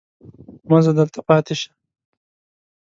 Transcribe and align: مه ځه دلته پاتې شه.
مه 0.69 0.79
ځه 0.85 0.91
دلته 0.99 1.19
پاتې 1.27 1.53
شه. 1.59 1.69